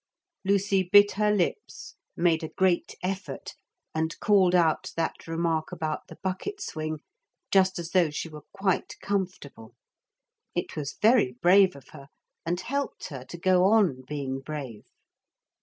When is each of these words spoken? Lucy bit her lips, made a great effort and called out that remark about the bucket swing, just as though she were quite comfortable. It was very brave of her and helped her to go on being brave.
Lucy 0.43 0.81
bit 0.81 1.11
her 1.11 1.31
lips, 1.31 1.93
made 2.17 2.41
a 2.41 2.47
great 2.49 2.95
effort 3.03 3.53
and 3.93 4.19
called 4.19 4.55
out 4.55 4.91
that 4.97 5.27
remark 5.27 5.71
about 5.71 6.07
the 6.07 6.17
bucket 6.23 6.59
swing, 6.59 7.01
just 7.51 7.77
as 7.77 7.91
though 7.91 8.09
she 8.09 8.27
were 8.27 8.41
quite 8.51 8.95
comfortable. 8.99 9.75
It 10.55 10.75
was 10.75 10.95
very 11.03 11.33
brave 11.33 11.75
of 11.75 11.89
her 11.89 12.07
and 12.47 12.59
helped 12.59 13.09
her 13.09 13.23
to 13.25 13.37
go 13.37 13.65
on 13.65 14.01
being 14.07 14.39
brave. 14.39 14.87